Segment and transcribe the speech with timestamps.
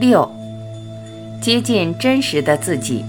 [0.00, 0.30] 六，
[1.42, 3.04] 接近真实的自己，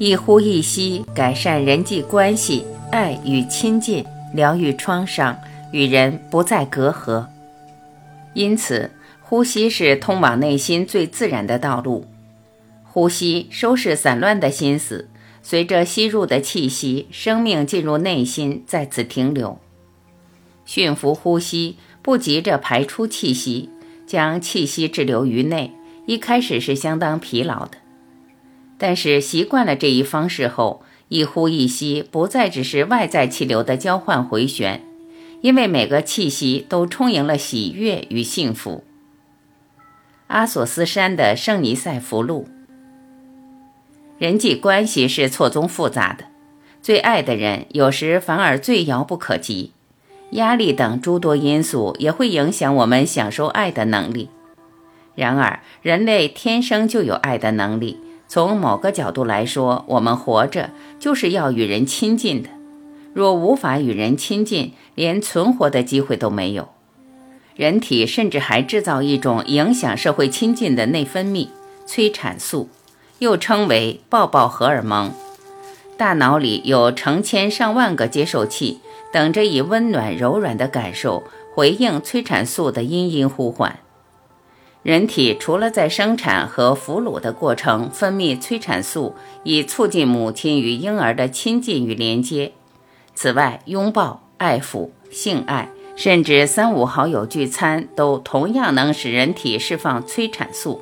[0.00, 4.04] 一呼一吸改善人际关系，爱与亲近，
[4.34, 5.38] 疗愈创伤，
[5.70, 7.24] 与人不再隔阂。
[8.34, 8.90] 因此，
[9.22, 12.04] 呼吸是通往内心最自然的道路。
[12.82, 15.08] 呼吸收拾散乱的心思，
[15.40, 19.60] 随着吸入的气息，生命进入内心，在此停留。
[20.66, 23.70] 驯服呼吸，不急着排出气息，
[24.04, 25.72] 将气息滞留于内，
[26.08, 27.76] 一开始是相当疲劳的。
[28.78, 34.82] 但是习惯了这一方式后，一呼一吸不再只是外在气流的交换回旋，
[35.42, 38.84] 因为每个气息都充盈了喜悦与幸福。
[40.28, 42.48] 阿索斯山的圣尼塞福路。
[44.16, 46.24] 人际关系是错综复杂的，
[46.80, 49.72] 最爱的人有时反而最遥不可及。
[50.30, 54.30] 压力等诸多因素也会影响我们享受爱的能力。
[55.18, 57.98] 然而，人类天生就有爱的能力。
[58.28, 60.70] 从某个角度来说，我们活着
[61.00, 62.48] 就是要与人亲近的。
[63.12, 66.68] 若无法与人亲近，连存活的机会都没有。
[67.56, 71.48] 人体甚至还制造一种影响社会亲近的内分泌——
[71.84, 72.68] 催产素。
[73.18, 75.10] 又称为抱抱荷尔蒙，
[75.96, 78.78] 大脑里有成千上万个接受器，
[79.12, 83.80] 等着以温暖柔软的感受回应催产素的殷殷呼唤。
[84.84, 92.52] 人体除了在生产和哺乳的过程分泌催产素，以促进母亲与婴儿的亲近与连接，
[93.14, 100.80] 此外，拥抱、爱抚、性爱，甚至三五好友聚餐，都同样能使人体释放催产素。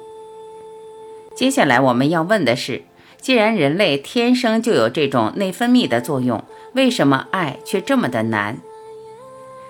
[1.34, 2.82] 接下来我们要问的是：
[3.18, 8.58] 既然人类天生就有这种内分泌的作用，为什么爱却这么的难？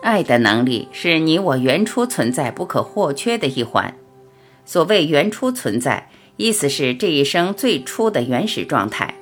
[0.03, 3.95] 爱的能力是你我原初存在不可或缺的一环。
[4.67, 9.15] 所谓原初存在，意思是这一生最初的原始状态，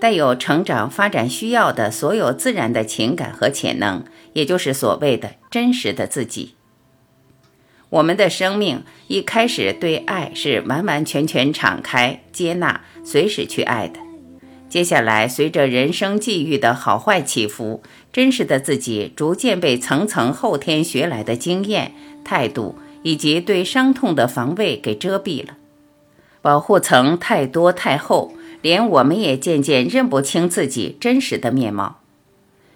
[0.00, 6.54] 带有成长发展需要的所有自然的情感和潜能，也就是所谓的真实的自己。
[7.90, 13.98] 我们的生命一开始对爱是完完全全敞开、接纳、随时去爱的。
[14.68, 25.56] 接下来，随着人生际遇的好坏起伏，真实的自己逐渐被层层后天学来的经验、态度以及对伤痛的防卫给遮蔽了。
[26.40, 28.32] 保护层太多太厚，
[28.62, 32.00] 连我们也渐渐认不清自己真实的面貌。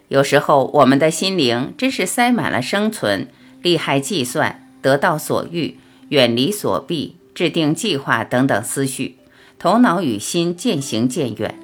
[0.08, 3.28] 有时候，我们的心灵真是塞满了生存、
[3.62, 4.58] 利害计算。
[4.82, 5.78] 得到所欲，
[6.08, 9.14] 远离所避，制定计划等等思绪，
[9.56, 11.54] 头脑与心渐行渐远。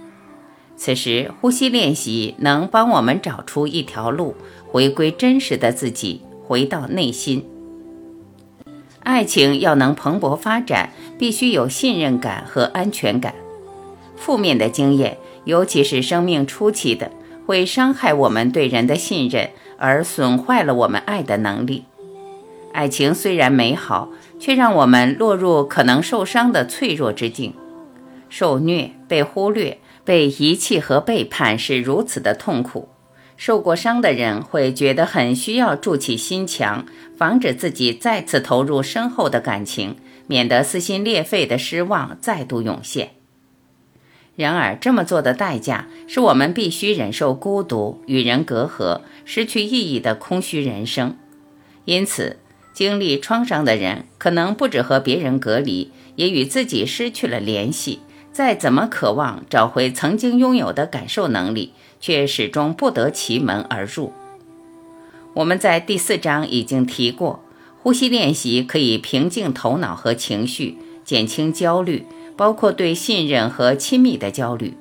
[0.76, 4.36] 此时，呼吸练习能帮我们找出一条路，
[4.68, 7.44] 回归真实的自己，回到内心。
[9.08, 13.34] 爱情要能蓬勃发展，必须有信任感和安全感。
[14.16, 17.10] 负面的经验，尤其是生命初期的，
[17.46, 19.48] 会伤害我们对人的信任，
[19.78, 21.84] 而损坏了我们爱的能力。
[22.74, 27.54] 爱情虽然美好，却让我们落入可能受伤的脆弱之境。
[28.28, 32.90] 受虐、被忽略、被遗弃和背叛是如此的痛苦。
[33.38, 36.84] 受过伤的人会觉得很需要筑起心墙，
[37.16, 43.12] 防止自己再次投入深厚的感情，免得撕心裂肺的失望再度涌现。
[44.36, 51.16] 然而，这么做的代价是我们必须忍受孤独、与人隔阂、失去意义的空虚人生。
[51.86, 52.36] 因此。
[52.74, 57.98] 经历创伤的人，可能不止和别人隔离，也与自己失去了联系。
[58.32, 64.12] 再怎么渴望找回曾经拥有的感受能力，却始终不得其门而入。
[65.34, 67.40] 我们在第四章已经提过，
[67.82, 72.04] 呼吸练习可以平静头脑和情绪，减轻焦虑，
[72.36, 74.76] 包括对信任和亲密的焦虑。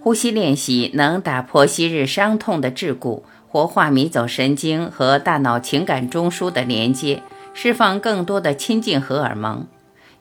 [0.00, 3.22] 呼吸练习能打破昔日伤痛的桎梏。
[3.48, 7.22] 活化迷走神经和大脑情感中枢的连接，
[7.52, 9.66] 释放更多的亲近荷尔蒙，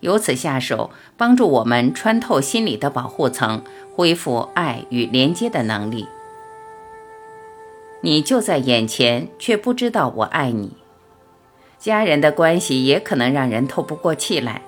[0.02, 3.64] 由此下手，帮助我们穿透心理的保护层，
[3.96, 6.08] 恢复爱与连接的能力。
[8.02, 10.72] 你就在眼前，却不知道我爱你。
[11.78, 14.62] 家人的关系也可能让人透不过气来。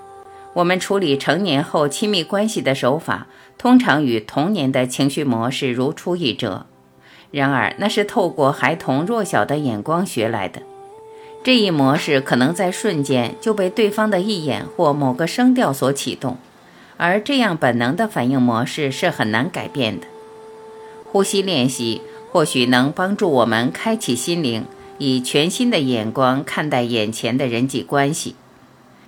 [0.53, 3.25] 我们处理成年后亲密关系的手法，
[3.57, 6.67] 通常与童年的情绪模式如出一辙。
[7.31, 10.61] 然而，那是透过孩童弱小的眼光学来的。
[11.43, 16.37] 这一模式可能在瞬间就被对方的一眼或某个声调所启动，
[16.97, 20.07] 而这样本能的反应模式是很难改变的。
[21.05, 22.01] 呼吸练习
[22.31, 24.65] 或许能帮助我们开启心灵，
[24.97, 28.35] 以全新的眼光看待眼前的人际关系。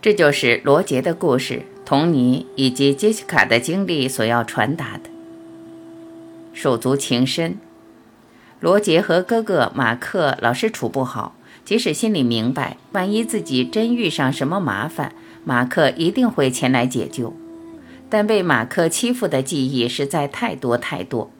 [0.02, 5.10] 这就是罗杰的故事，童尼以及杰西卡的经历所要传达的。
[6.54, 7.58] 手足情深，
[8.60, 11.36] 罗杰和哥哥马克老是处不好，
[11.66, 17.36] 即使心里明白，万一自己真遇上什么麻烦，马克一定会前来解救，
[18.10, 21.31] 但被马克欺负的记忆实在太多太多。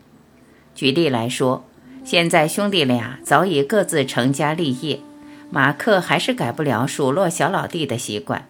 [0.73, 1.63] 举例来说，
[2.03, 5.00] 现在兄弟俩早已各自成家立业，
[5.50, 8.47] 马克还是改不了数落小老弟的习惯。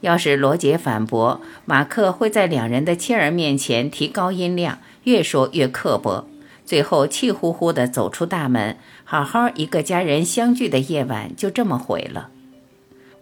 [0.00, 6.26] 要是罗杰反驳，马克会在两人的妻儿面前提高音量，越说越刻薄，
[6.64, 12.30] 最后气呼呼地走出大门，好好一个家人相聚的夜晚就这么毁了。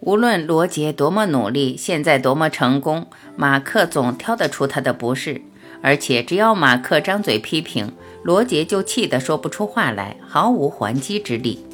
[0.01, 3.07] 无论罗杰多么努力，现在多么成功，
[3.37, 5.43] 马克总挑得出他的不是，
[5.83, 7.93] 而且只要马克张嘴批评，
[8.23, 11.65] 罗杰就气得说不出话来，毫无还击之力。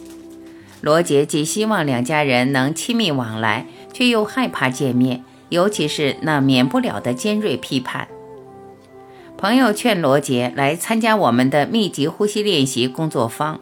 [0.81, 3.67] 罗杰既希望两家人能亲密往来。
[3.95, 8.09] 却又害怕见面，尤其是那免不了的尖锐批判。
[9.39, 13.61] 朋友劝罗杰来参加我们的密集呼吸练习工作坊。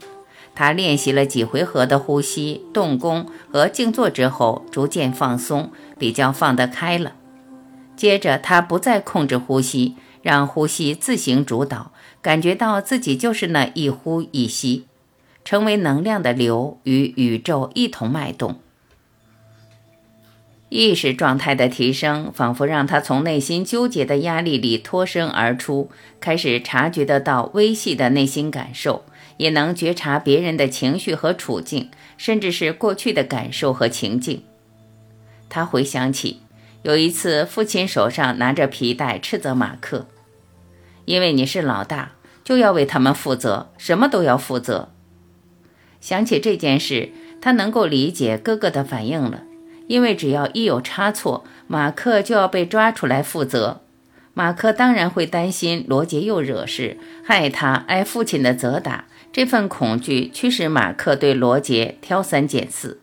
[0.55, 7.15] 他练习了几回合的呼吸、动功和静坐之后，逐渐放松，比较放得开了。
[7.97, 14.87] 接着，他不再控制呼吸，让呼吸自行主导，感觉到自己就是那一呼一吸，
[15.45, 18.61] 成为能量的流，与宇宙一同脉动。
[20.69, 29.05] 意识状态的提升，仿佛让他从内心纠结的压力里脱身而出，开始察觉得到微细的内心感受，
[29.43, 34.45] 也能觉察别人的情绪和处境，甚至是过去的感受和情境。
[35.49, 36.43] 他回想起
[36.83, 40.07] 有一次，父亲手上拿着皮带斥责马克
[41.07, 42.13] ：“因为你是老大，
[42.45, 44.91] 就要为他们负责，什么都要负责。”
[46.01, 47.11] 想起这件事，
[47.41, 49.43] 他能够理解哥哥的反应了。
[49.89, 53.82] 因为只要一有差错，马克就要被抓出来负责。
[54.35, 59.05] 马克当然会担心罗杰又惹事，害他挨父亲的责打。
[59.33, 63.01] 这份恐惧驱使马克对罗杰挑三拣四。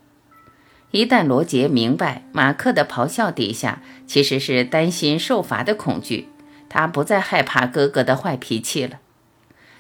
[0.92, 6.28] 一旦罗杰明白马克的咆哮底下其实是担心受罚的恐惧，
[6.68, 9.00] 他不再害怕哥哥的坏脾气了。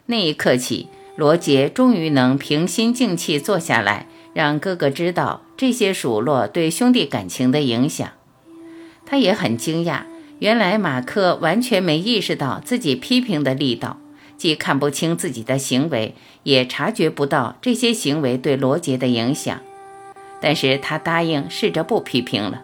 [0.07, 4.07] 那一刻起，罗杰终于能平心静气坐下来。
[4.31, 8.12] 让哥哥知道这些数落对兄弟感情的影响，
[9.06, 10.04] 他也很惊讶。
[10.40, 13.98] 原来马克完全没意识到自己批评的力道，
[14.38, 19.60] 既看不清自己的行为，也察觉不到这些行为对罗杰的影响。
[20.42, 22.64] 但是他答应试着不批评了。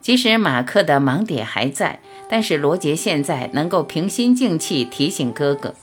[0.00, 2.00] 即使马克的盲点还在，
[2.30, 5.74] 但是罗杰现在能够平心静气提醒哥哥。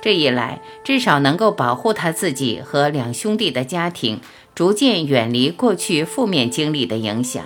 [0.00, 4.20] 这一来，至少能够保护他自己和两兄弟的家庭，
[4.54, 7.44] 逐渐远离过去负面经历的影响，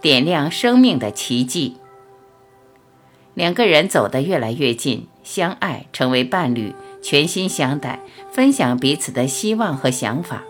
[0.00, 1.76] 点亮生命的奇迹。
[3.34, 8.00] 两个人走得越来越近，相爱，成为伴侣，全心相待，
[8.32, 10.42] 分享彼此的希望和想法。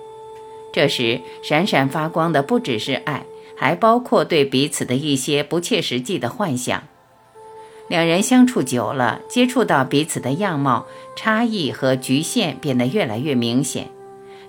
[0.73, 3.25] 这时，闪闪发光的不只是爱，
[3.57, 6.85] 还包括对彼此的一些不切实际的幻想。
[7.89, 10.87] 两人相处久了，接触到彼此的样貌
[11.17, 13.89] 差异和局限变得越来越明显。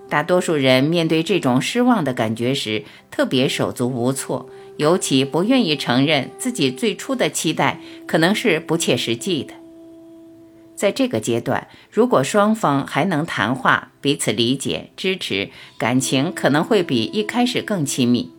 [0.08, 9.54] 大多数人面对这种失望的感觉时，特别手足无措，尤其不愿意承认自己最初的期待可能是不切实际的。
[10.74, 18.32] 在这个阶段，如果双方还能谈话、彼此理解、支持，感情可能会比一开始更亲密。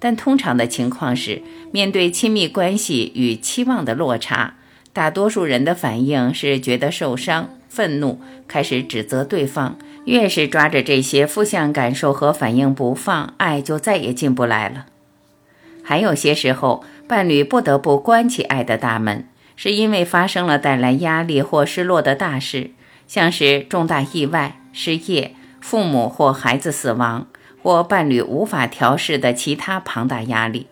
[0.00, 4.54] 但通常的情况是，面对亲密关系与期望的落差，
[4.92, 9.78] 大多数人的反应是觉得受伤、愤怒，开始指责对方。
[10.06, 14.86] 越是抓着这些负向感受和反应不放，爱就再也进不来了。
[15.82, 22.70] 还有些时候，伴侣不得不关起爱的大门，是因为发生了带来压力或失落的大事，
[23.06, 27.26] 像是重大意外、失业、父母或孩子死亡。
[27.62, 30.68] 或伴侣无法调试的其他庞大压力，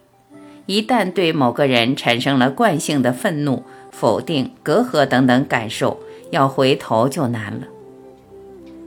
[0.65, 3.63] 一旦对某个人产生了惯性的愤怒、
[3.93, 6.01] 否定、隔阂等等感受，
[6.31, 7.67] 要回头就难了。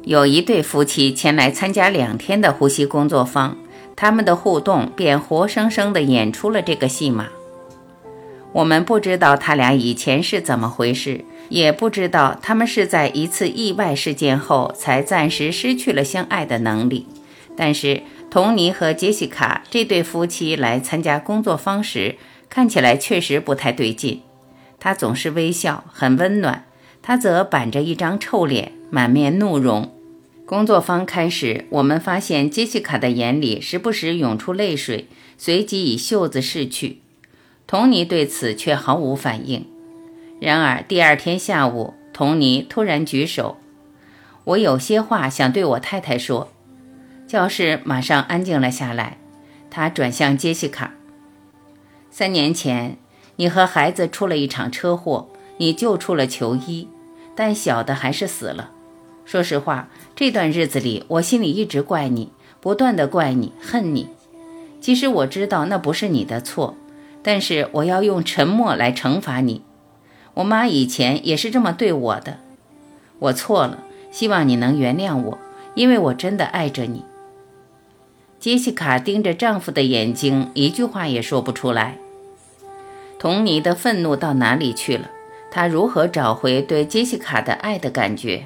[0.03, 3.55] 有一对夫妻前来参加两天的呼吸工作坊，
[4.01, 7.27] 他们的互动便活生生地演出了这个戏码。
[8.51, 17.05] 我们不知道他俩以前是怎么回事，也不知道他们是在一次意外事件后才暂时失去了相爱的能力。
[17.55, 22.15] 但是，童尼和杰西卡这对夫妻来参加工作坊时，
[22.49, 24.23] 看起来确实不太对劲。
[24.79, 26.63] 他总是微笑，很温暖；
[27.03, 29.91] 他则板着一张臭脸，满面怒容。
[30.51, 36.99] 工作坊开始，我们发现杰西卡的眼里时不时涌出泪水，随即以袖子拭去。
[37.65, 39.65] 童尼对此却毫无反应。
[40.41, 43.59] 然而第二天下午，童尼突然举手
[44.43, 46.51] ：“我有些话想对我太太说。”
[47.25, 49.19] 教室马上安静了下来。
[49.69, 50.95] 他转向杰西卡
[52.11, 52.97] ：“三年前，
[53.37, 55.29] 你和孩子出了一场车祸，
[55.59, 56.89] 你救出了球衣，
[57.37, 58.71] 但小的还是死了。
[59.25, 64.07] 说实话，这段日子里，我心里一直怪你，不断的怪你，恨你。
[64.79, 66.75] 其实我知道那不是你的错。”
[67.23, 69.61] 但是我要用沉默来惩罚你。
[70.33, 72.39] 我妈以前也是这么对我的。
[73.19, 75.37] 我错了，希望你能原谅我，
[75.75, 77.05] 因为我真的爱着你。
[78.39, 81.99] 杰西卡盯着丈夫的眼睛，一句话也说不出来。
[83.19, 85.11] 童尼的愤怒到哪里去了？
[85.51, 88.45] 他如何找回对杰西卡的爱的感觉？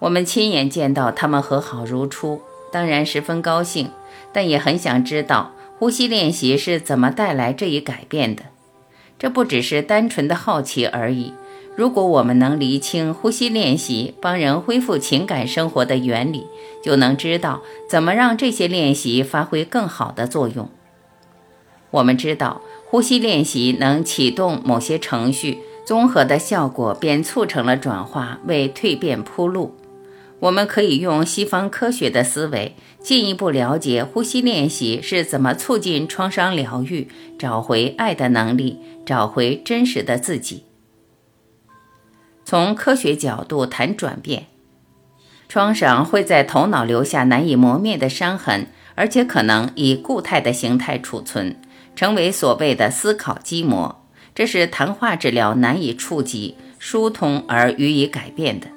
[0.00, 2.40] 我们亲眼见到他们和好如初，
[2.72, 3.90] 当然十分高兴，
[4.32, 5.52] 但也很想知道。
[5.78, 8.42] 呼吸练习是怎么带来这一改变的？
[9.18, 11.32] 这不只是单纯的好奇而已。
[11.74, 16.46] 如果我们能厘清呼吸练习帮人恢复情感生活的原理，
[16.82, 20.68] 就能知道怎么让这些练习发挥更好的作用。
[21.90, 29.74] 我们知道，呼吸练习能启动某些程序，综合的效果便促成了转化，为蜕变铺路。
[30.40, 40.64] 我们可以用西方科学的思维进一步了解呼吸练习是怎么促进创伤疗愈、找回爱的能力、找回真实的自己。
[42.44, 44.46] 从科学角度谈转变，
[45.48, 51.60] 创伤会在头脑留下难以磨灭的伤痕，而且可能以固态的形态储存，
[51.94, 54.04] 成为所谓的思考基膜。
[54.34, 58.68] 这是谈话治疗难以触及、疏通而予以改变的。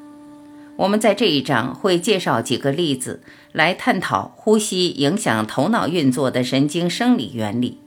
[0.76, 7.78] 我们在这一章会介绍几个例子，来探讨呼吸影响头脑运作的神经生理原理。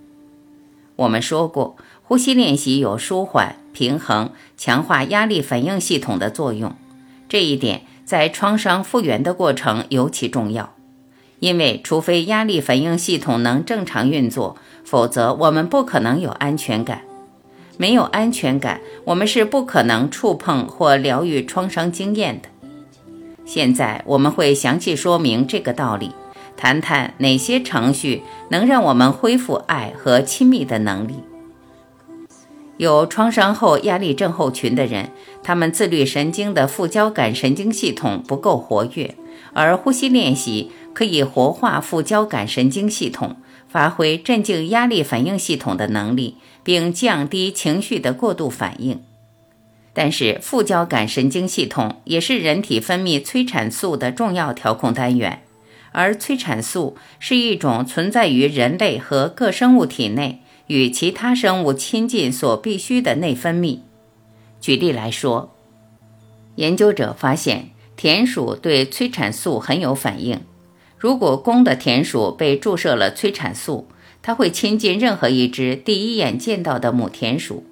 [0.95, 6.77] 我们说过，呼吸练习有舒缓、平衡、强化压力反应系统的作用。
[7.29, 10.73] 这一点在创伤复原的过程尤其重要，
[11.41, 17.03] 因为除非压力反应系统能正常运作，否则我们不可能有安全感。
[17.77, 22.49] 没有安全感，我们是不可能触碰或疗愈创伤经验的。
[23.47, 26.11] 现在我们会详细说明这个道理，
[26.57, 31.15] 谈谈哪些程序能让我们恢复爱和亲密的能力。
[32.77, 35.11] 有创伤后压力症候群的人，
[35.43, 39.15] 他们自律神经的副交感神经系统不够活跃，
[39.55, 43.37] 而呼吸练习可以活化副交感神经系统，
[43.69, 49.01] 发挥镇静压力反应系统的能力，并降低情绪的过度反应。
[49.99, 55.43] 但是副交感神经系统也是人体分泌催产素的重要调控单元，
[55.93, 63.79] 而催产素是一种存在于人类和各生物体内，与其他生物亲近所必需的内分泌。
[64.61, 65.55] 举例来说，
[66.57, 70.43] 研究者发现田鼠对催产素很有反应。
[70.99, 73.89] 如果公的田鼠被注射了催产素，
[74.21, 77.65] 它会亲近任何一只第一眼见到的母田鼠。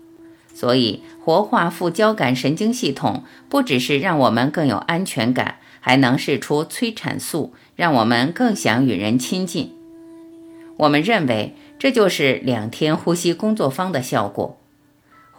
[0.54, 9.72] 所以，活化副交感神经系统不只是让我们更有安全感，还能释出催产素，让我们更想与人亲近。
[10.76, 14.56] 我们认为，这就是两天呼吸工作坊的效果。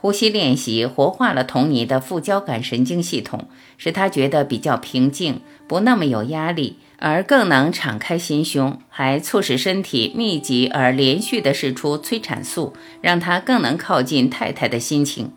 [0.05, 6.77] 呼吸练习活化了童尼的副交感神经系统，使他觉得比较平静，不那么有压力。
[6.99, 15.31] 而更能敞开心胸，还促使身体密集而连续地释出催产素，让他更能靠近太太的心情。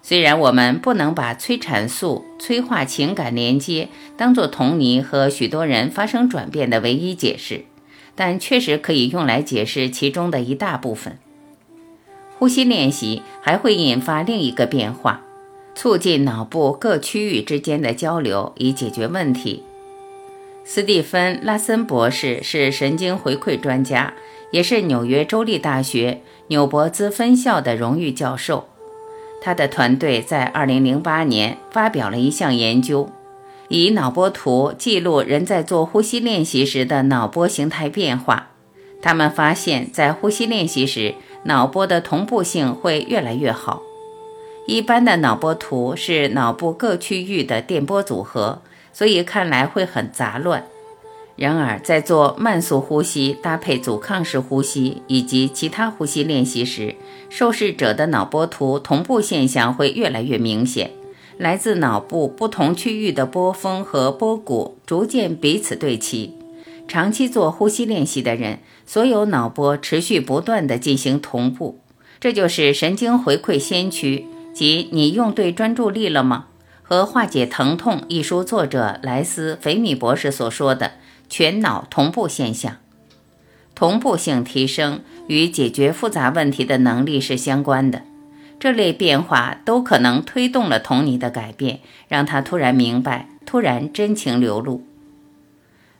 [0.00, 7.66] 虽然我们不能把催产素催化情感连接当做童尼和许多人发生转变的唯一解释，
[8.14, 11.18] 但确实可以用来解释其中的一大部分。
[12.38, 15.22] 呼吸练习还会引发另一个变化，
[15.74, 19.62] 促进脑部各区域之间的交流，以解决问题。
[20.64, 24.14] 斯蒂芬·拉森博士是神经回馈专家，
[24.50, 28.68] 也是纽约州立大学纽伯兹分校的荣誉教授。
[29.42, 33.10] 他的团队在2008年发表了一项研究，
[33.68, 38.48] 以脑波图记录人在做呼吸练习时的脑波形态变化。
[39.02, 41.14] 他们发现，在呼吸练习时，
[41.44, 43.82] 脑波的同步性会越来越好。
[44.66, 48.60] 一般的脑波图是脑部各区域的电波组合。
[48.96, 50.64] 所以看来会很杂乱。
[51.34, 56.94] 然而，在做慢速呼吸搭配阻抗式呼吸以及其他呼吸练习时，
[57.28, 60.92] 受试者的脑波图同步现象会越来越明显。
[61.38, 66.32] 来自脑部不同区域的波峰和波谷逐渐彼此对齐。
[66.86, 71.80] 长期做呼吸练习的人，所有脑波持续不断地进行同步，
[72.20, 76.46] 这就是神经回馈先驱，即你用对专注力了吗？
[76.82, 80.92] 和《化解疼痛》一书作者莱斯·菲米博士所说的
[81.30, 82.76] 全脑同步现象，
[83.74, 88.02] 同步性提升与解决复杂问题的能力是相关的。
[88.60, 94.84] 这类变化都可能推动了童尼的改变，让他突然明白，突然真情流露。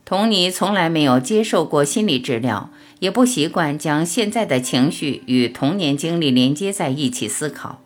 [0.05, 2.69] 童尼从来没有接受过心理治疗，
[2.99, 7.81] 也不习惯将现在的情绪与童年经历连接在一起思考。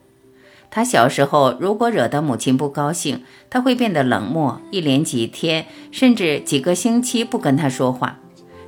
[0.71, 8.19] 他小时候如果惹得母亲不高兴，他会变得冷漠，一连几天甚至几个星期不跟他说话。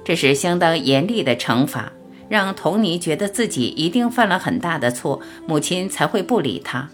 [0.05, 1.93] 这是相当严厉的惩罚，
[2.29, 6.89] 让童尼觉得自己一定犯了很大的错，母亲才会不理他。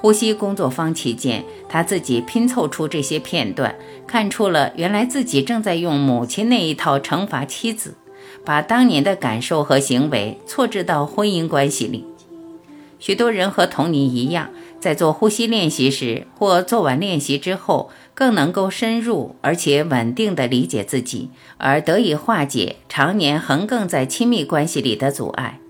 [0.00, 3.74] 呼吸工作坊期间，他自己拼凑出这些片段，
[4.06, 7.94] 看出了原来自己正在用母亲那一套惩罚妻子，
[8.44, 12.04] 把当年的感受和行为错置到婚姻关系里。
[13.00, 14.50] 许多人和童尼一样，
[14.80, 25.60] 在做呼吸练习时，或做完练习之后，更能够深入而且稳定地理解自己，而得以化解常年横亘在亲密关系里的阻碍。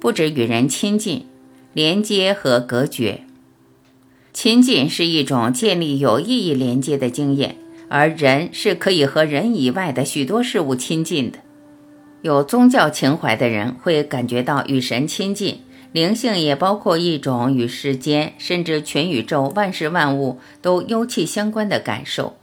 [0.00, 1.26] 不止与人亲近、
[1.78, 3.22] 连接和隔绝，
[4.32, 7.54] 亲近是一种建立有意义连接的经验，
[7.88, 11.38] 而人是可以和人以外的许多事物亲近的。
[12.22, 15.60] 有宗教情怀的人会感觉到与神亲近。
[15.92, 22.36] 灵性也包括一种与世间甚至全宇宙万事万物都幽气相关的感受。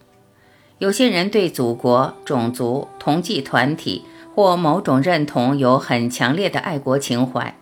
[0.79, 7.53] 有些人对祖国、种族、同济团体或某种认同有很强烈的爱国情怀，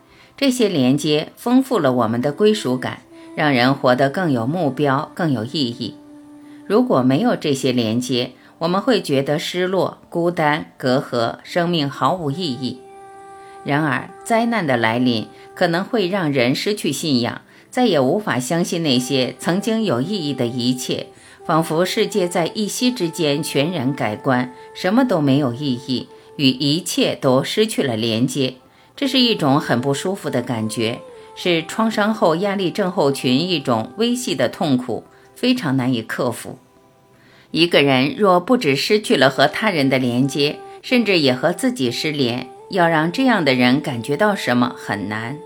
[0.44, 5.96] 这些连接丰富了我们的归属感，让人活得更有目标、更有意义。
[6.68, 12.80] 如果没有这些连接，我们会觉得失落、孤单、隔阂，生命毫无意义。
[13.64, 15.28] 然而，灾难的来临。
[15.56, 21.08] 可能会让人失去信仰，再也无法相信那些曾经有意义的一切，
[21.46, 28.56] 仿佛世界在一夕之间全然改观，什么都没有意义，与一切都失去了连接。
[28.96, 31.00] 这是一种很不舒服的感觉，
[31.36, 35.04] 是创伤后压力症候群一种微细的痛苦，
[35.36, 36.58] 非常难以克服。
[37.52, 42.48] 一个人若不只失去了和他人的连接，甚至也和自己失联。
[42.70, 45.38] 要让这样的人感觉到什么很难。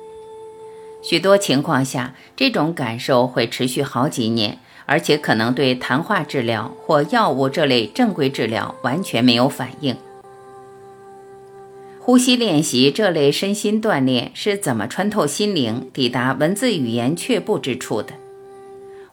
[1.01, 9.97] 许多情况下，这种感受会持续好几年，而且可能对谈话治疗或药物这类正规治疗完全没有反应。
[12.07, 18.13] 呼吸练习这类身心锻炼是怎么穿透心灵，抵达文字语言却步之处的？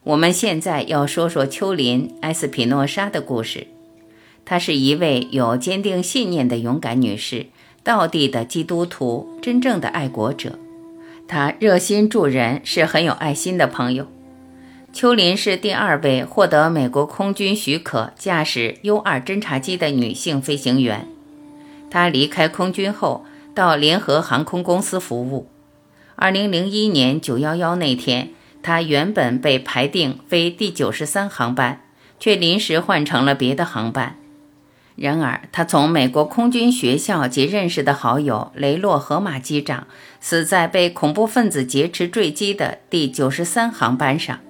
[0.04, 3.66] 我们现在要说说丘林·埃斯皮诺莎的故事。
[4.44, 7.46] 她是一位有坚定信念的勇敢女士。
[7.82, 10.56] 道地的基督徒，真正的爱国者，
[11.26, 14.06] 她热心助人，是很有爱心的朋友。
[14.92, 21.08] 秋林是第二位获得美国空军许可驾驶 U-2 侦察机的女性飞行员。
[21.94, 25.48] 他离开空军后，到联合航空公司服务。
[26.18, 28.30] 2001年911那天，
[28.64, 31.82] 他原本被排定飞第九十三航班，
[32.18, 34.16] 却临时换成了别的航班。
[34.96, 39.86] 然而，他从美国空军学校及认识的好友雷洛·河马机长
[40.20, 44.40] 死在被恐怖分子劫持坠机的第九十三航班上。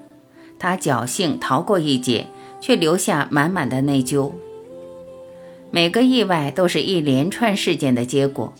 [0.59, 2.28] 他侥幸逃过一劫，
[2.59, 4.33] 却留下满满的内疚。
[5.75, 8.55] 每个意外都是一连串事件的结果。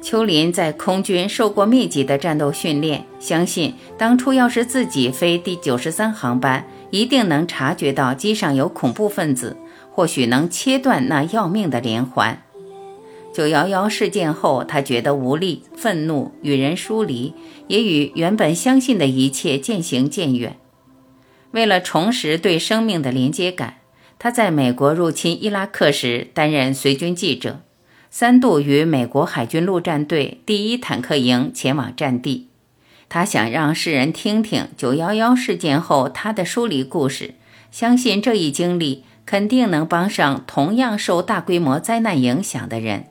[0.00, 9.58] 秋林在空军受过密集的战斗训练，相信当初要是自己飞第九十三航班，一定能察觉到机上有恐怖分子。
[9.92, 12.42] 或许能切断那要命的连环。
[13.34, 17.34] 九幺幺事件后，他觉得无力、愤怒，与人疏离，
[17.68, 20.56] 也与原本相信的一切渐行渐远。
[21.50, 23.74] 为了重拾对生命的连接感，
[24.18, 27.60] 他在美国入侵伊拉克时担任随军记者，
[28.10, 32.48] 三度与美国海军陆战队第一坦克营前往战地。
[33.08, 37.34] 他想让世人听听九幺幺事件后他的疏离故事，
[37.70, 39.04] 相信这一经历。
[39.26, 43.06] 肯定能帮上同样受大规模灾难影响的人。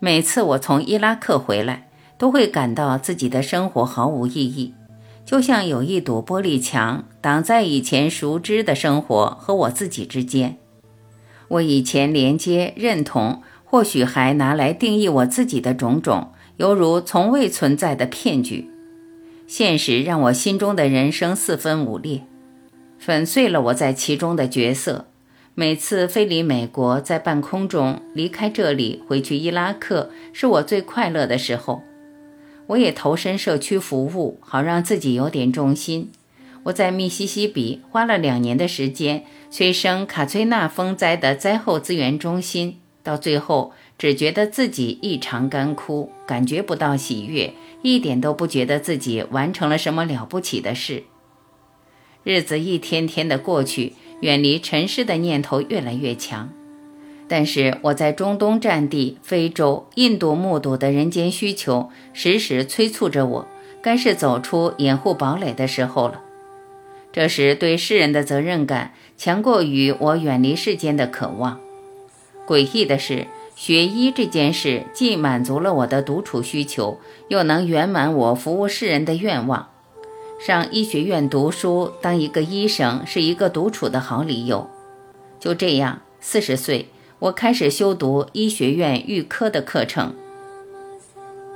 [0.00, 1.86] 每次我从伊拉克回来，
[2.18, 4.74] 都会感到自己的生活毫无意义，
[5.28, 10.56] 就像有一堵玻璃墙挡在以前熟知的生活和我自己之间。
[11.48, 18.70] 我以前连接、认同，或许还拿来定义我自己的种种，犹如从未存在的骗局。
[19.46, 22.22] 现实让我心中的人生四分五裂，
[22.98, 25.08] 粉碎了我在其中的角色。
[25.54, 31.82] 每次飞离美国，在半空中离开这里，回去伊拉克，是我最快乐的时候。
[32.68, 36.10] 我也投身社区服务，好让自己有点重心。
[36.64, 47.54] 我在密西西比花了两年的时间，催生卡崔娜风灾的灾后资源中心，到最后只觉得自己异常干枯，感觉不到喜悦。
[47.80, 51.04] 一点都不觉得自己完成了什么了不起的事。
[52.24, 56.50] 日子一天天的过去，远离尘世的念头越来越强。
[57.28, 63.46] 但是我在中东战地、非洲、印度目睹的人间需求，时时催促着我，
[63.82, 66.22] 该是走出掩护堡垒的时候了。
[67.12, 71.60] 这时对世人的责任感强过于我远离世间的渴望。
[72.46, 73.26] 诡异的是。
[73.56, 79.70] 学医这件事既满足了我的独处需求，又能圆满我服务世人的愿望。
[80.38, 84.70] 上医学院读书当一个医生是一个独处的好理由。
[85.40, 86.86] 就这样，四十岁，
[87.20, 90.14] 我开始修读医学院预科的课程。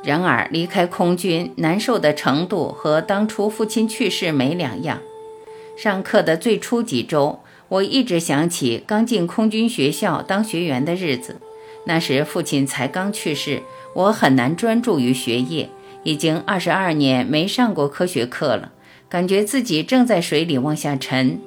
[0.03, 4.99] 然而，离开空军难受的程度和当初父亲去世没两样。
[5.77, 11.37] 上课的最初几周，我一直想起刚进空军学校当学员的日子。
[11.85, 13.63] 那时父亲才刚去世，
[13.95, 15.69] 我很难专注于学业，
[16.03, 18.73] 已经二十二年没上过科学课了，
[19.09, 21.41] 感觉自己正在水里往下沉。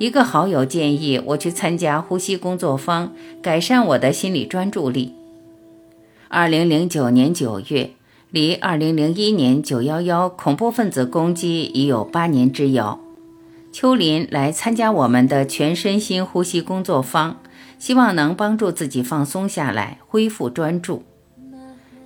[0.00, 5.12] 一个好友建议我去参加呼吸工作坊，改善我的心理专注力。
[6.28, 7.90] 二零零九年九月，
[8.30, 12.98] 离二零零一年九幺幺恐怖分子攻击已有八年之遥。
[13.70, 17.36] 秋林来参加我们的全身心呼吸工作坊。
[17.78, 21.02] 希望能帮助自己放松下来，恢复专注。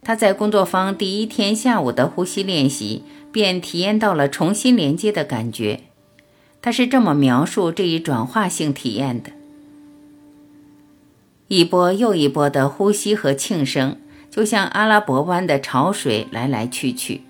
[0.03, 5.81] 他在工作坊第一天下午的呼吸练习，便体验到了重新连接的感觉。
[6.64, 9.33] 他是这么描述这一转化性体验的：
[11.46, 13.98] 一波又一波的呼吸和庆声，
[14.31, 17.20] 就像阿拉伯湾的潮水来来去去。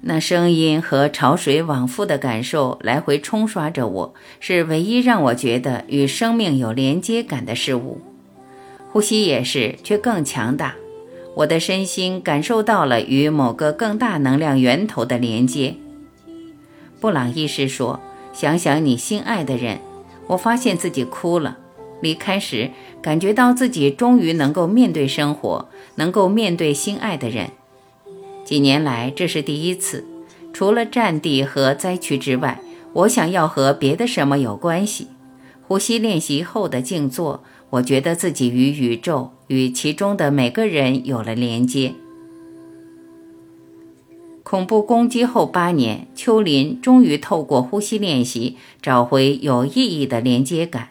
[0.00, 8.00] 那声音和潮水往复的感受来回冲刷着我，是唯一让我觉得与生命有连接感的事物。
[8.90, 10.74] 呼吸也是，却更强大。
[11.36, 15.76] 我的身心感受到了与某个更大能量源头的连接。
[16.98, 18.00] 布朗医师说
[18.36, 19.80] ：“想想你心爱的人。”
[20.28, 21.56] 我发现自己哭了。
[22.02, 27.50] 离开时，感觉到自己终于能够面对生活，能够面对心爱的人。
[28.44, 30.04] 几年来，这是第一次。
[30.52, 32.60] 除了战地和灾区之外，
[32.92, 35.08] 我想要和别的什么有关系？
[35.66, 41.94] 呼吸练习后的静坐，我觉得自己与宇宙、与其中的每个人有了连接。
[44.48, 50.90] 恐怖攻击后八年，秋林终于透过呼吸练习找回有意义的连接感。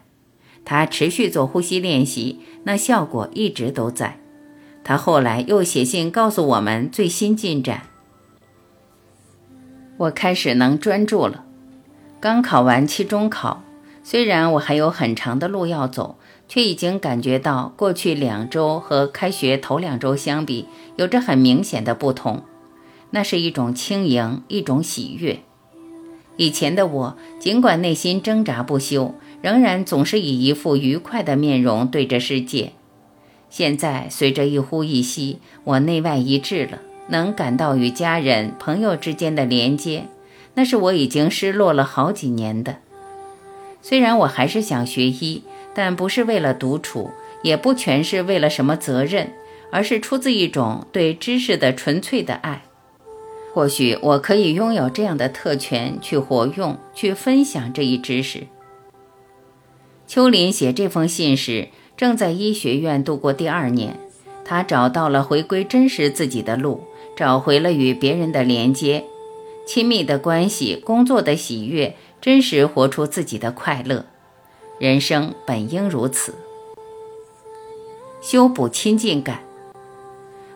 [0.65, 4.20] 他持续做呼吸练习，那效果一直都在。
[4.84, 7.84] 他后来又写信告诉我们最新进展。
[9.96, 11.46] 我开始能专注了，
[12.20, 13.63] 刚考完期中考，
[14.04, 16.18] 虽然我还有很长的路要走，
[16.50, 22.44] 却已经感觉到过去两周和开学头两周相比，有着很明显的不同。
[23.15, 25.39] 那是一种轻盈，一种喜悦。
[26.36, 32.73] 以前的我，尽管内心挣扎不休，仍然总是以一副愉快的面容对着世界。
[33.49, 40.08] 现在随着一呼一吸，我内外一致了，能感到与家人、朋友之间的连接，
[40.56, 42.80] 那是我已经失落了好几年的。
[43.82, 45.41] 虽然我还是想学医，
[45.73, 47.12] 但不是为了独处，
[47.43, 49.32] 也不全是为了什么责任，
[49.71, 52.64] 而是出自一种对知识的纯粹的爱。
[53.56, 58.48] 或许我可以拥有这样的特权，去活用、去分享这一知识。
[60.06, 61.70] 秋林写这封信时。
[61.96, 63.98] 正在医学院度过第二年，
[64.44, 66.84] 他找到了回归真实自己的路，
[67.15, 69.06] 找回了与别人的连接、
[69.65, 74.04] 亲密的关系、工作的喜悦，真实活出自己的快乐。
[74.78, 76.36] 人生本应如此。
[78.22, 79.39] 修补亲近感，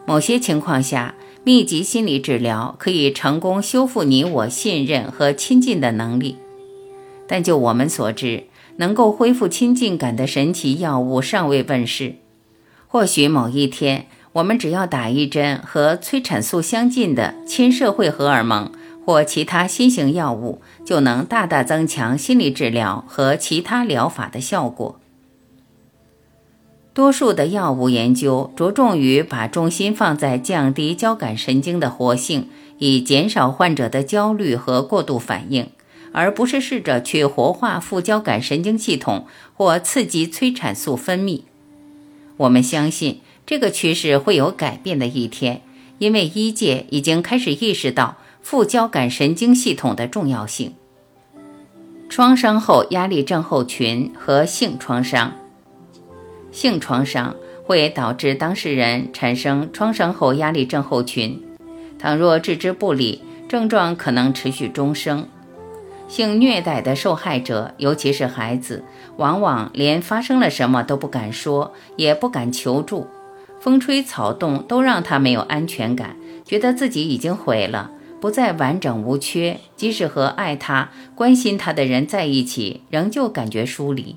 [0.06, 6.36] 某些情况下，密集心理治疗可以成功修复你我信任和亲近的能力，
[7.28, 8.46] 但就我们所知。
[8.78, 12.16] 能够恢复亲近感的神奇药物尚未问世，
[12.88, 18.72] 或许某一天，我们只要打一针和催产素相近的亲社会荷尔蒙
[19.06, 24.99] 或其他新型药物，就能大大增强心理治疗和其他疗法的效果。
[27.00, 35.70] 多数的药物研究着重于把重心放在降低交感神经的活性，以减少患者的焦虑和过度反应，
[36.12, 41.44] 而不是试着去活化副交感神经系统或刺激催产素分泌。
[42.36, 45.62] 我们相信这个趋势会有改变的一天，
[46.00, 50.74] 因为医界已经开始意识到副交感神经系统的重要性。
[52.10, 55.39] 创伤后压力症候群和性创伤。
[56.52, 57.36] 性创伤
[57.66, 61.42] 会导致当事人产生创伤后压力症候群，
[62.00, 65.28] 倘若置之不理，症状可能持续终生。
[66.08, 68.84] 性虐待的受害者，尤其是孩子，
[69.18, 73.06] 往往连发生了什么都不敢说，也不敢求助，
[73.60, 84.16] 风吹草动都让他没有安全感，觉得自己已经毁了，不再完整无缺，即使和爱他、关心他的人在一起，仍旧感觉疏离。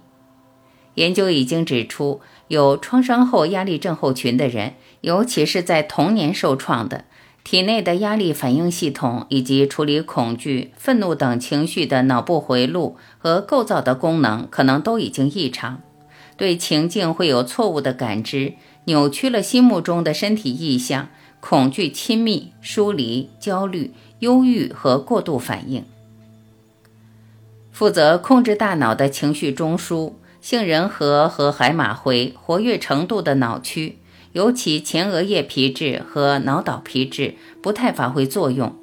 [0.94, 7.04] 研究已经指出，有创伤后压力症候群的人，尤其是在童年受创的，
[7.42, 15.80] 体内的压力反应系统以及处理恐惧、愤怒等情绪的脑部回路和构造的功能，可能都已经异常，
[16.36, 18.52] 对情境会有错误的感知，
[18.84, 21.08] 扭曲了心目中的身体意象，
[21.40, 25.84] 恐惧、亲密、疏离、焦虑、忧郁和过度反应。
[27.70, 30.12] 负责控制大脑的情绪中枢。
[30.42, 33.98] 杏仁核和海马回活跃程度的脑区，
[34.32, 38.74] 尤其前额叶皮质和脑岛皮质不太发挥作用，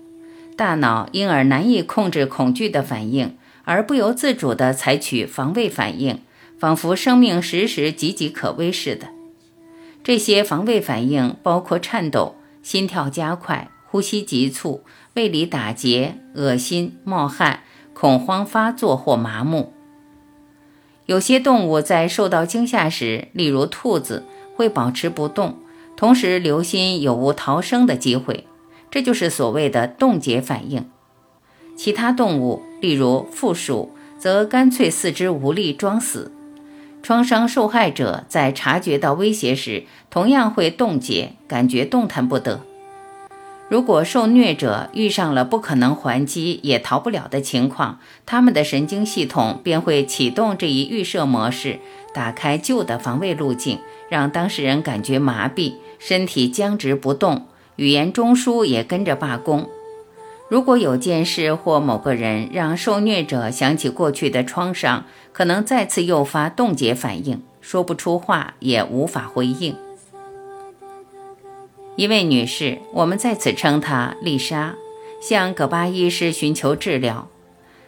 [0.55, 6.21] 大脑因而难以控制恐惧的反应，而不由自主地采取防卫反应，
[6.57, 9.07] 仿佛生命时时岌岌可危似的。
[10.01, 19.73] 这些防卫反应包括颤抖、心跳加快、呼吸急促、胃里打结、恶心、冒汗、恐慌发作或麻木。
[21.09, 25.57] 有些动物在受到惊吓时，例如兔子，会保持不动，
[25.97, 28.45] 同时留心有无逃生的机会，
[28.91, 30.87] 这就是所谓的冻结反应。
[31.75, 36.31] 其他动物，例如负鼠，则干脆四肢无力装死。
[37.01, 42.61] 创伤受害者在察觉到威胁时，同样会冻结，感觉动弹不得。
[43.69, 51.79] 如果受虐者遇上了不可能还击也逃不了的情况，他们的神经系统便会启动这一预设模式，
[52.11, 53.77] 打开旧的防卫路径，
[54.09, 59.69] 让当事人感觉麻痹，身体僵直不动，语言中枢也跟着罢工。
[60.49, 69.75] 如果有件事或某个人让受虐者想起过去的创伤，可能再次诱发冻结反应，说不出话，也无法回应。
[71.99, 74.77] 一位女士，我们在此称她丽莎，
[75.21, 77.27] 向葛巴医师寻求治疗。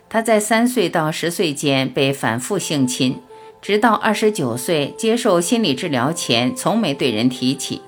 [0.10, 3.20] 她在三岁到十岁间被反复性侵，
[3.62, 7.84] 直到二十九岁接受心理治疗前，从没对人提起。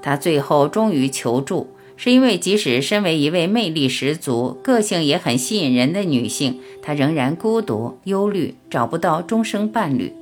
[0.00, 10.14] 她最后终于求助，是因为即使身为一位魅力十足、个性也很吸引人的女性，她仍然孤独、忧虑，找不到终生伴侣。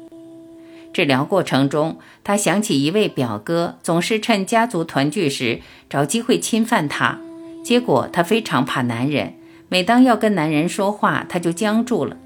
[0.93, 7.21] 治疗过程中，他想起一位表哥总是趁家族团聚时找机会侵犯他，
[7.63, 9.35] 结果他非常怕男人，
[9.69, 12.17] 每当要跟男人说话，他就僵住了。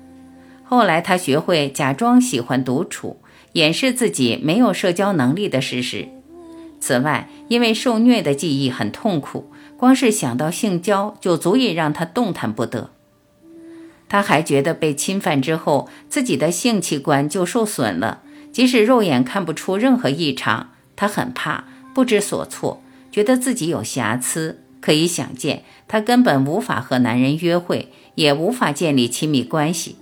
[0.65, 3.21] 后来他学会假装喜欢独处，
[3.53, 6.09] 掩饰自己没有社交能力的事实。
[6.81, 12.91] 此外，因为受虐的记忆很痛苦，光是想到性交就足以让他动弹不得。
[14.09, 18.23] 他还觉得被侵犯之后，自己的性器官就受损了。
[18.55, 24.61] 即使肉眼看不出任何异常，他很怕，不知所措，觉得自己有瑕疵。
[24.81, 29.97] 可以想见，他根本无法和男人约会，也无法建立亲密关系。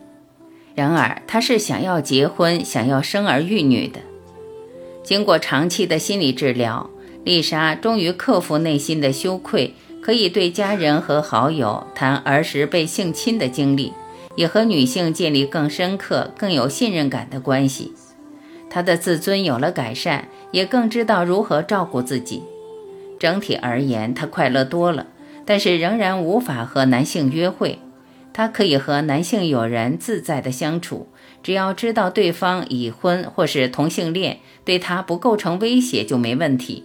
[0.75, 4.01] 然而，他是想要结婚，想要生儿育女的。
[5.03, 6.91] 经过长期的心理治疗，
[7.25, 13.95] 丽莎终于克服内心的羞愧，可以对家人和好友谈儿时被性侵的经历，
[14.37, 17.95] 也和女性建立更深刻、更有信任感的关系。
[18.73, 22.43] 他的自尊有了改善，也更知道如何照顾自己。
[23.19, 25.09] 整体而言，他快乐多了，
[25.45, 27.79] 但是仍然无法和男性约会。
[28.33, 31.09] 他可以和男性友人自在的相处，
[31.43, 36.85] 只要知道对方已婚或是同性恋，对他不构成威胁就没问题。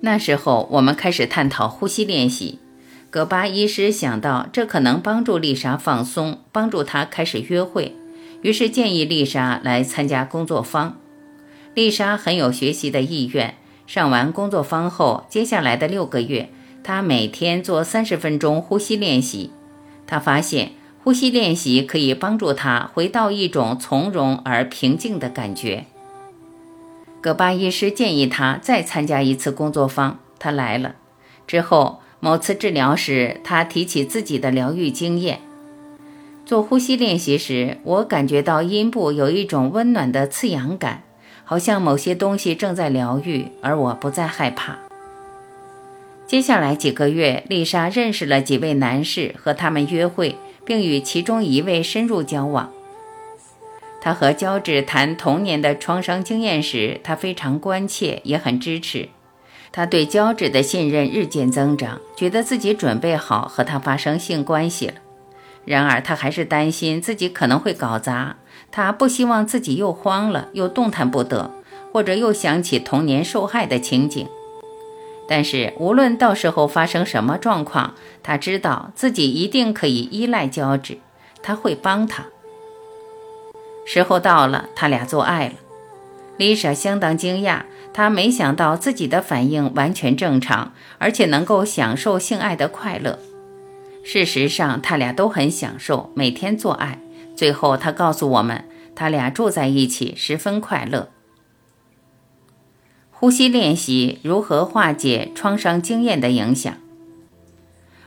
[0.00, 2.58] 那时候，我们开始探讨呼吸练习。
[3.10, 7.94] 葛巴医师想到这可能帮助丽莎放松，帮助她开始约会。
[8.46, 11.00] 于是建议丽莎来参加工作坊。
[11.74, 13.56] 丽莎很有学习的意愿。
[13.88, 16.50] 上完工作坊后，接下来的六个月，
[16.84, 19.50] 她每天做三十分钟呼吸练习。
[20.06, 20.70] 她发现
[21.02, 25.86] 呼吸练习可以帮助她回到一种从容而平静的感觉。
[27.20, 30.94] 葛巴医师建议她再参加一次工作坊，她来了。
[31.48, 35.40] 之后某次治疗时，她提起自己的疗愈经验。
[36.46, 41.02] 做呼吸练习时，我感觉到阴部有一种温暖的刺痒感，
[41.42, 44.78] 好像某些东西正在疗愈，而我不再害怕。
[46.24, 52.70] 接下来几个月，丽莎认识了几位男士，和他们约会，并与其中一位深入交往。
[54.00, 59.08] 她和乔治谈童年的创伤经验时，他非常关切，也很支持。
[59.72, 64.94] 他对乔治的信任日渐增长，觉得自己准备好和他发生性关系了。
[65.66, 68.36] 然而，他还是担心自己可能会搞砸。
[68.70, 71.50] 他不希望自己又慌了，又动弹不得，
[71.92, 74.26] 或者又想起童年受害的情景。
[75.28, 80.98] 但是，无论到时候发生什么状况，他知道自己一定可以依赖乔治，
[81.42, 82.26] 他会帮他。
[83.84, 85.54] 时候到了，他俩做爱了。
[86.36, 93.18] 丽莎相当惊讶，她没想到自己的反应完全正常，而且能够享受性爱的快乐。
[94.08, 97.00] 事实上，他俩都很享受每天做爱。
[97.34, 98.64] 最后，他告诉我们，
[98.94, 101.08] 他俩住在一起十分快乐。
[103.10, 106.72] 呼吸练习如何化解创伤经验的影响？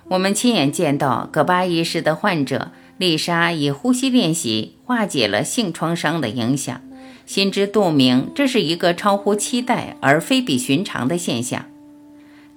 [0.08, 6.82] 我们亲眼见到葛巴医师的患者丽莎以呼吸练习化解了性创伤的影响，
[7.26, 11.66] 心知肚明，这是一个超乎期待而非比寻常的现象。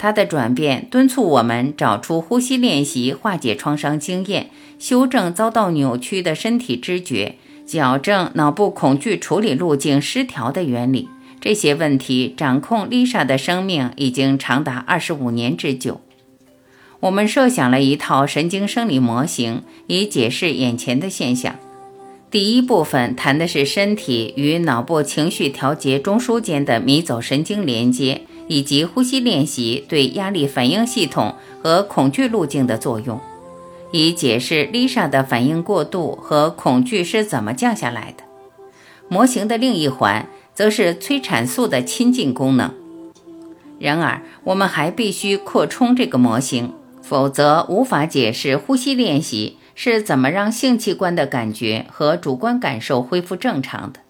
[0.02, 11.08] 他的转变敦促我们找出呼吸练习化解创伤经验、修正遭到扭曲的身体知觉、矫正脑部恐惧处理路径失调的原理。
[11.40, 16.00] 这些问题掌控丽莎的生命已经长达二十五年之久。
[16.98, 21.54] 我们设想了一套神经生理模型，以解释眼前的现象。
[22.28, 28.22] 第一部分谈的是身体与脑部情绪调节中枢间的迷走神经连接。
[28.52, 33.18] 以及呼吸练习对压力反应系统和恐惧路径的作用，
[33.92, 38.24] 以解释丽莎的反应过度和恐惧是怎么降下来的。
[39.08, 42.70] 模型的另一环则是催产素的亲近功能。
[43.78, 54.00] 然而，我们还必须扩充这个模型，否则无法解释呼吸练习是怎么让性器官的感觉和主观感受恢复正常的。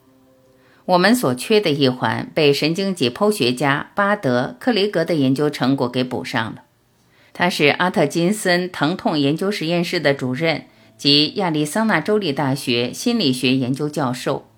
[0.84, 6.62] 我们所缺的一环被神经解剖学家巴德·克雷格的研究成果给补上了。
[7.32, 10.66] 他是阿特金森疼痛研究实验室的主任
[10.96, 14.48] 及亚利桑那州立大学心理学研究教授。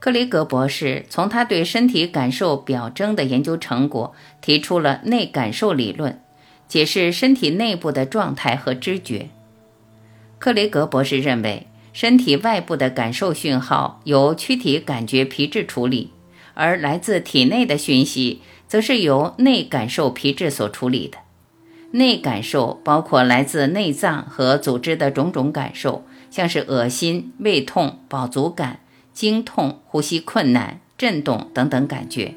[0.00, 6.20] 克雷格博士从他对身体感受表征的研究成果提出了内感受理论，
[6.66, 9.28] 解释身体内部的状态和知觉。
[10.38, 11.66] 克雷格博士认为。
[11.92, 16.10] 身体外部的感受讯号由躯体感觉皮质处理，
[16.54, 21.18] 而来自体内的讯息则是由内感受皮质所处理的。
[21.92, 28.80] 内感受包括来自内脏和组织的种种感受，像是恶心、胃痛、饱足感、
[29.14, 32.34] 经痛、呼吸困难、震动等等感觉。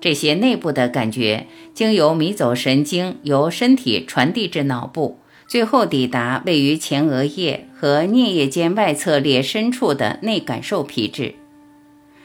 [0.00, 5.18] 这些内部的感觉经由迷走神经由身体传递至脑部。
[5.48, 11.34] 最后抵达位于前额叶和颞叶间外侧裂深处的内感受皮质，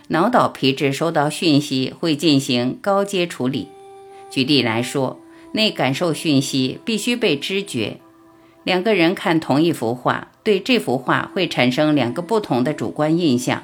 [0.08, 3.68] 脑岛皮质收到讯息会进行高阶处理。
[4.30, 5.20] 举例来说，
[5.52, 7.98] 内感受讯息必须被知觉。
[8.64, 13.64] 两个人看同一幅画，对这幅画会产生两个不同的主观印象。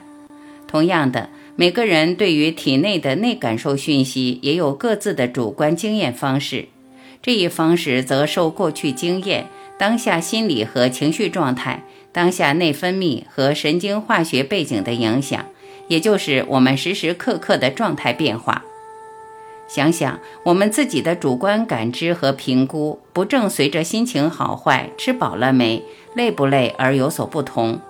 [0.68, 6.68] 同样的，每个人对于体内的内感受讯息也有各自的主观经验方式。
[7.28, 15.46] 这一方式则受过去经验、当下心理和情绪状态、当下内分泌和神经化学背景的影响，
[15.90, 18.64] 也就是我们时时刻刻的状态变化。
[19.68, 25.84] 想想我们自己的主观感知和评估，不正随着心情好坏、吃饱了没、
[26.16, 27.82] 累不累而有所不同。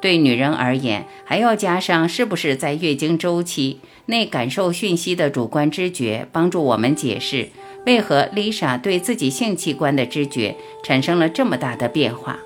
[0.00, 7.50] 对女人而言，还要加上是不是在月经周期内感受讯息的主观知觉，帮助我们解释。
[7.86, 12.38] 为何丽莎对自己性器官的知觉产生了这么大的变化？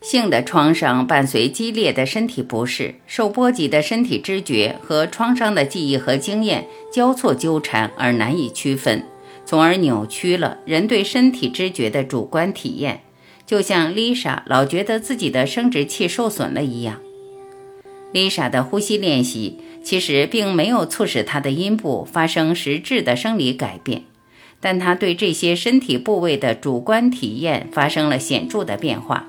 [0.00, 9.04] 性的创伤伴随激烈的身体不适，受波及的身体知觉和创伤的记忆和经验交错纠缠而难以区分，
[9.44, 13.00] 从而扭曲了人对身体知觉的主观体验。
[13.44, 17.00] 就像丽莎老觉得自己的生殖器受损了一样。
[18.12, 24.04] 丽莎的呼吸练习其实并没有促使她的阴部发生实质的生理改变。
[24.60, 29.28] 但他对这些身体部位的主观体验发生了显著的变化。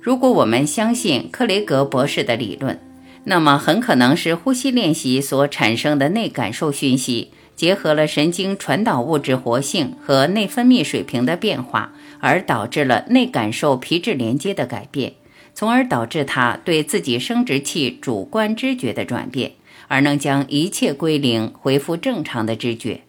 [0.00, 2.78] 如果我们相信克雷格博士的理论，
[3.24, 15.12] 那么很可能是呼吸练习所产生的内感受讯息，结合了神经传导物质活性和内分泌水平的变化，而导致了内感受皮质连接的改变，
[15.54, 19.52] 从而导致他对自己生殖器主观知觉的转变，
[19.86, 23.02] 而能将一切归零，恢复正常的知觉。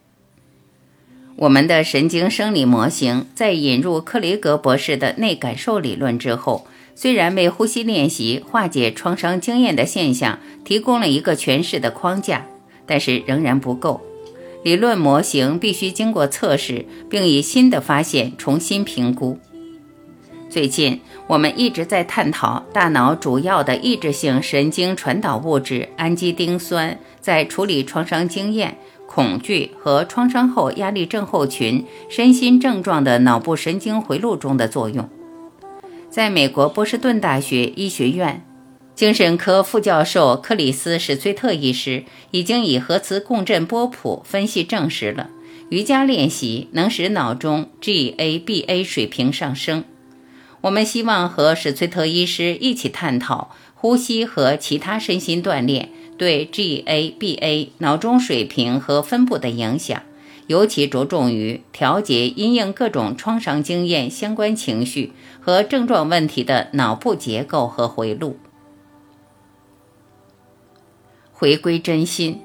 [1.35, 6.67] 我们的神经生理模型在引入克雷格博士的内感受理论之后。
[6.95, 12.45] 虽然为呼吸练习化解创伤经验的现象提供了一个诠释的框架，
[12.85, 13.99] 但是仍然不够。
[14.63, 19.39] 理论模型必须经过测试，并以新的发现重新评估。
[20.51, 35.09] 最近，我们一直在探讨大脑主要的抑制性神经传导物质氨基丁酸在处理创伤经验、恐惧和创伤后压力症候群身心症状的脑部神经回路中的作用。
[36.09, 38.45] 在美国波士顿大学医学院
[38.93, 45.29] 精神科副教授克里斯史崔特医师已经以核磁共振波谱分析证实了
[45.69, 49.85] 瑜伽练习能使脑中 GABA 水平上升。
[50.63, 60.01] 我们希望和史崔特医师一起探讨呼吸和其他身心锻炼对 GABA 脑中水平和分布的影响。
[60.47, 68.37] 尤其着重于调节因应各种创伤经验相关情绪和症状问题的脑部结构和回路。
[71.31, 72.41] 回归真心，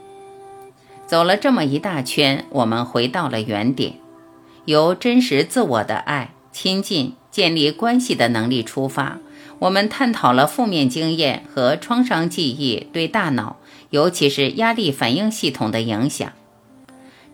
[1.07, 3.95] 走了这么一大圈，我们回到了原点，
[4.65, 9.21] 由真实自我的爱、亲近、建立关系的能力出发，
[9.61, 13.59] 我们探讨了负面经验和创伤记忆对大脑，
[13.91, 16.33] 尤其是压力反应系统的影响。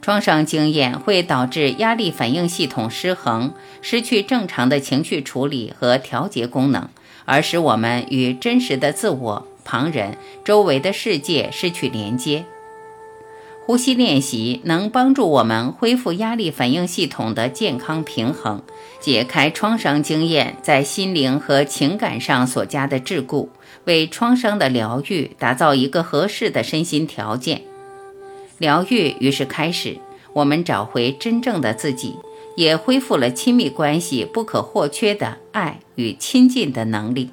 [0.02, 6.90] 创伤经验会导致压力反应系统失衡，失去正常的情绪处理和调节功能，
[7.24, 12.44] 而使我们与真实的自我、旁人、周围的世界失去连接。
[13.66, 18.62] 呼吸练习能帮助我们恢复压力反应系统的健康平衡，
[19.00, 23.48] 解开创伤经验在心灵和情感上所加的桎梏，
[23.84, 27.62] 为创伤的疗愈打造一个合适的身心条件。
[28.58, 29.96] 疗愈于是开始，
[30.34, 32.16] 我们找回真正的自己，
[32.56, 37.30] 也恢复了亲密关系不可或缺的爱与亲近的能力。